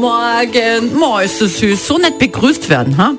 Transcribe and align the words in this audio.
Morgen. 0.00 0.98
Moin, 0.98 1.26
ist 1.26 1.42
das 1.42 1.58
süß. 1.58 1.86
So 1.86 1.98
nett 1.98 2.18
begrüßt 2.18 2.70
werden, 2.70 2.96
ha? 2.96 3.12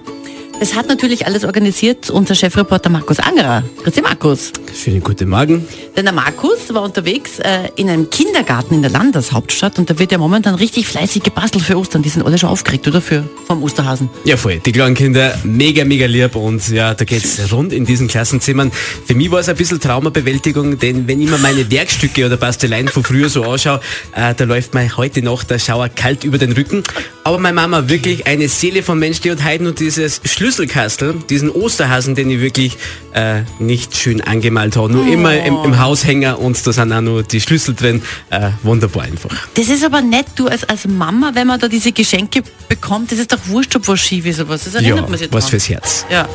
Das 0.62 0.76
hat 0.76 0.88
natürlich 0.88 1.26
alles 1.26 1.44
organisiert 1.44 2.12
unser 2.12 2.36
Chefreporter 2.36 2.92
Markus 2.92 3.18
Angerer. 3.18 3.63
Grüß 3.84 3.96
dich, 3.96 4.04
Markus. 4.04 4.52
Schönen 4.80 5.02
guten 5.02 5.28
Morgen. 5.28 5.68
Denn 5.98 6.05
der 6.05 6.14
Markus 6.14 6.71
war 6.71 6.84
unterwegs 6.84 7.39
äh, 7.39 7.70
in 7.78 7.89
einem 7.89 8.11
Kindergarten 8.11 8.75
in 8.75 8.84
der 8.84 8.92
Landeshauptstadt 8.92 9.79
und 9.79 9.89
da 9.89 9.97
wird 9.97 10.11
ja 10.11 10.20
momentan 10.20 10.54
richtig 10.54 10.86
fleißig 10.86 11.24
gebastelt 11.24 11.64
für 11.64 11.79
Ostern. 11.79 12.04
Die 12.04 12.10
sind 12.10 12.24
alle 12.24 12.38
schon 12.38 12.50
aufgeregt, 12.50 12.88
oder? 12.88 13.02
Für, 13.02 13.28
vom 13.47 13.64
Osterhasen. 13.64 14.11
Ja, 14.24 14.38
voll. 14.38 14.60
Die 14.60 14.71
kleinen 14.71 14.93
Kinder, 14.93 15.36
mega, 15.43 15.84
mega 15.84 16.05
lieb 16.05 16.36
und 16.36 16.68
ja, 16.70 16.93
da 16.93 17.05
geht's 17.05 17.52
rund 17.52 17.73
in 17.73 17.86
diesen 17.86 18.07
Klassenzimmern. 18.07 18.71
Für 19.07 19.16
mich 19.16 19.32
war 19.32 19.39
es 19.39 19.50
ein 19.50 19.55
bisschen 19.55 19.80
Traumabewältigung, 19.80 20.78
denn 20.78 21.07
wenn 21.07 21.20
ich 21.21 21.30
mir 21.32 21.39
meine 21.39 21.71
Werkstücke 21.71 22.28
oder 22.28 22.38
Basteleien 22.38 22.88
von 22.88 23.04
früher 23.04 23.30
so 23.30 23.46
anschaue, 23.46 23.79
äh, 24.15 24.36
da 24.36 24.43
läuft 24.43 24.75
mir 24.75 24.96
heute 24.96 25.23
noch 25.23 25.43
der 25.43 25.57
Schauer 25.57 25.89
kalt 25.89 26.23
über 26.23 26.37
den 26.37 26.51
Rücken. 26.51 26.84
Aber 27.23 27.39
meine 27.39 27.56
Mama 27.56 27.89
wirklich 27.89 28.28
eine 28.28 28.48
Seele 28.48 28.84
von 28.84 29.00
Mensch, 29.00 29.21
die 29.21 29.32
hat 29.32 29.43
heute 29.43 29.64
nur 29.64 29.73
dieses 29.73 30.21
Schlüsselkastel, 30.51 31.15
diesen 31.29 31.50
Osterhasen, 31.50 32.14
den 32.14 32.30
ich 32.30 32.41
wirklich 32.41 32.78
äh, 33.14 33.44
nicht 33.59 33.95
schön 33.95 34.19
angemalt 34.19 34.75
habe. 34.75 34.92
Nur 34.92 35.08
immer 35.08 35.33
im, 35.33 35.55
im 35.64 35.80
Haushänger 35.80 36.39
und 36.39 36.66
da 36.67 36.73
sind 36.73 36.92
auch 36.92 37.00
nur 37.00 37.23
die 37.23 37.39
Schlüssel 37.39 37.73
drin. 37.73 38.02
Äh, 38.30 38.50
wunderbar 38.61 39.03
einfach. 39.03 39.30
Das 39.53 39.69
ist 39.69 39.83
aber 39.86 40.02
nett, 40.02 40.25
du 40.36 40.47
als, 40.47 40.66
als 40.66 40.86
Mama, 40.88 41.31
wenn 41.36 41.47
man 41.47 41.58
da 41.59 41.69
diese 41.69 41.94
Geschenke 41.94 42.44
bekommt, 42.67 43.11
das 43.14 43.19
ist 43.19 43.31
doch 43.31 43.39
wurscht, 43.45 43.75
ob 43.78 43.88
was 43.88 44.02
schief 44.02 44.25
ist 44.25 44.42
oder 44.42 44.50
was. 44.50 44.66
Das 44.66 44.75
erinnert 44.75 44.97
Ja, 45.00 45.08
man 45.08 45.17
sich 45.17 45.31
was 45.31 45.45
dran. 45.45 45.52
fürs 45.52 45.69
Herz. 45.69 46.06
Ja. 46.09 46.28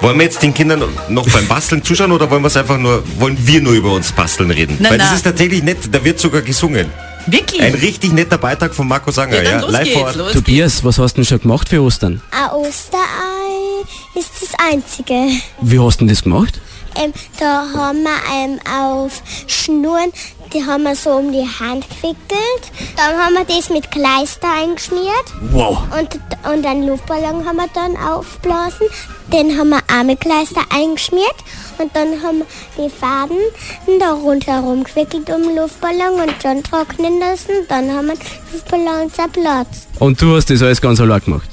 Wollen 0.00 0.16
wir 0.16 0.24
jetzt 0.24 0.40
den 0.42 0.54
Kindern 0.54 0.84
noch 1.08 1.28
beim 1.30 1.48
Basteln 1.48 1.82
zuschauen 1.82 2.12
oder 2.12 2.30
wollen 2.30 2.42
wir 2.42 2.46
es 2.46 2.56
einfach 2.56 2.78
nur, 2.78 3.02
wollen 3.18 3.36
wir 3.40 3.60
nur 3.60 3.72
über 3.72 3.92
uns 3.92 4.12
Basteln 4.12 4.52
reden? 4.52 4.76
Na, 4.78 4.90
Weil 4.90 4.98
das 4.98 5.12
ist 5.14 5.22
tatsächlich 5.24 5.64
nett, 5.64 5.78
da 5.90 6.04
wird 6.04 6.20
sogar 6.20 6.42
gesungen. 6.42 6.86
Wirklich? 7.30 7.60
Ein 7.60 7.74
richtig 7.74 8.12
netter 8.12 8.38
Beitrag 8.38 8.74
von 8.74 8.88
Marco 8.88 9.10
Sanger, 9.10 9.42
ja, 9.42 9.60
ja, 9.60 9.66
live 9.66 9.84
geht's, 9.84 9.98
vor 9.98 10.24
Ort. 10.24 10.32
Tobias, 10.32 10.84
was 10.84 10.98
hast 10.98 11.14
du 11.14 11.16
denn 11.16 11.26
schon 11.26 11.40
gemacht 11.40 11.68
für 11.68 11.82
Ostern? 11.82 12.22
Ein 12.30 12.50
Osterei 12.52 12.98
ist 14.14 14.30
das 14.40 14.50
einzige. 14.70 15.14
Wie 15.60 15.78
hast 15.78 15.96
du 15.96 16.06
denn 16.06 16.08
das 16.08 16.22
gemacht? 16.22 16.60
Ähm, 16.96 17.12
da 17.38 17.66
haben 17.74 18.02
wir 18.02 18.10
ähm, 18.34 18.58
auf 18.66 19.22
Schnüren, 19.46 20.10
die 20.52 20.64
haben 20.64 20.82
wir 20.84 20.94
so 20.94 21.10
um 21.10 21.32
die 21.32 21.46
Hand 21.46 21.86
gewickelt. 21.88 22.72
Dann 22.96 23.16
haben 23.16 23.34
wir 23.34 23.44
das 23.44 23.70
mit 23.70 23.90
Kleister 23.90 24.48
eingeschmiert 24.62 25.26
Wow. 25.52 25.78
und, 25.98 26.18
und 26.52 26.66
einen 26.66 26.86
Luftballon 26.86 27.46
haben 27.46 27.56
wir 27.56 27.68
dann 27.74 27.96
aufblasen. 27.96 28.86
Den 29.32 29.58
haben 29.58 29.70
wir 29.70 29.80
auch 29.92 30.04
mit 30.04 30.20
Kleister 30.20 30.62
eingeschmiert 30.74 31.34
und 31.78 31.94
dann 31.94 32.22
haben 32.22 32.38
wir 32.76 32.86
die 32.86 32.90
Faden 32.90 33.36
da 34.00 34.12
rundherum 34.12 34.84
gewickelt 34.84 35.28
um 35.30 35.42
den 35.42 35.56
Luftballon 35.56 36.20
und 36.22 36.34
dann 36.42 36.62
trocknen 36.62 37.20
lassen. 37.20 37.50
Dann 37.68 37.90
haben 37.92 38.06
wir 38.08 38.14
den 38.14 38.26
Luftballon 38.52 39.12
zerplatzt. 39.12 39.88
Und 39.98 40.20
du 40.22 40.34
hast 40.36 40.48
das 40.50 40.62
alles 40.62 40.80
ganz 40.80 41.00
allein 41.00 41.20
gemacht? 41.20 41.48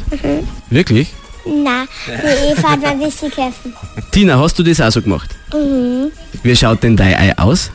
Wirklich? 0.69 1.13
Na, 1.47 1.85
die 2.07 2.51
Eva 2.59 2.69
hat 2.71 2.79
mir 2.81 2.87
ein 2.87 2.99
bisschen 2.99 3.29
geholfen. 3.29 3.75
Tina, 4.11 4.39
hast 4.39 4.57
du 4.57 4.63
das 4.63 4.81
auch 4.81 4.89
so 4.91 5.01
gemacht? 5.01 5.29
Mhm. 5.53 6.11
Wie 6.41 6.55
schaut 6.55 6.81
denn 6.81 6.97
dein 6.97 7.13
Ei 7.13 7.37
aus? 7.37 7.69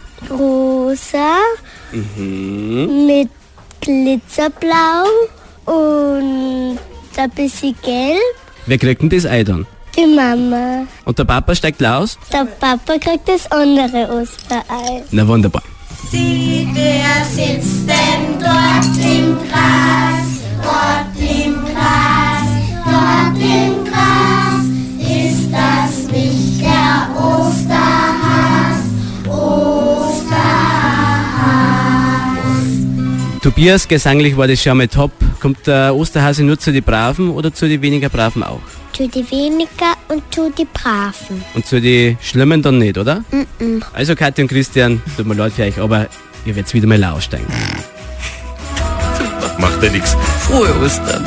Rosa 0.90 1.38
mit 1.92 3.28
Glitzerblau 3.80 5.06
und 5.66 6.78
ein 7.16 7.30
bisschen 7.30 7.74
gelb. 7.82 8.18
Wer 8.66 8.78
kriegt 8.78 9.02
denn 9.02 9.10
das 9.10 9.26
Ei 9.26 9.44
dann? 9.44 9.66
Die 9.96 10.06
Mama. 10.06 10.86
Und 11.04 11.18
der 11.18 11.24
Papa 11.24 11.54
steigt 11.54 11.84
aus? 11.84 12.18
Der 12.32 12.44
Papa 12.44 12.98
kriegt 12.98 13.28
das 13.28 13.50
andere 13.50 14.08
Osterei. 14.22 15.02
Na 15.10 15.26
wunderbar. 15.26 15.62
Sieh, 16.10 16.68
wer 16.72 17.24
sitzt 17.24 17.88
denn 17.88 18.38
dort 18.38 18.99
Tobias, 33.42 33.88
gesanglich 33.88 34.36
war 34.36 34.46
das 34.46 34.62
schon 34.62 34.76
mal 34.76 34.86
top. 34.86 35.12
Kommt 35.40 35.66
der 35.66 35.94
Osterhase 35.94 36.42
nur 36.44 36.58
zu 36.58 36.72
den 36.72 36.82
Braven 36.82 37.30
oder 37.30 37.52
zu 37.52 37.66
den 37.66 37.80
weniger 37.80 38.10
Braven 38.10 38.42
auch? 38.42 38.60
Zu 38.92 39.08
die 39.08 39.30
weniger 39.30 39.94
und 40.08 40.22
zu 40.34 40.50
die 40.50 40.66
Braven. 40.66 41.42
Und 41.54 41.64
zu 41.64 41.80
den 41.80 42.18
Schlimmen 42.20 42.60
dann 42.60 42.78
nicht, 42.78 42.98
oder? 42.98 43.24
Also 43.94 44.14
Katja 44.14 44.44
und 44.44 44.48
Christian, 44.48 45.00
tut 45.16 45.26
mir 45.26 45.34
leid 45.34 45.54
für 45.54 45.62
euch, 45.62 45.78
aber 45.78 46.06
ihr 46.44 46.54
werdet 46.54 46.74
wieder 46.74 46.86
mal 46.86 47.02
aussteigen. 47.02 47.46
Macht 49.58 49.82
ja 49.82 49.90
nichts. 49.90 50.14
Frohe 50.40 50.74
Ostern. 50.84 51.26